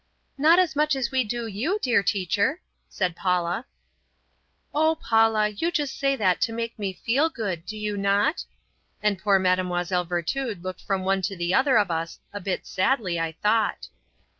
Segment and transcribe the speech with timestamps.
[0.35, 2.59] "Not as much as we do you, dear teacher,"
[2.89, 3.67] said Paula.
[4.73, 8.43] "Oh, Paula, you just say that to make me feel good; do you not?"
[9.03, 10.03] and poor Mlle.
[10.05, 13.89] Virtud looked from one to the other of us a bit sadly I thought.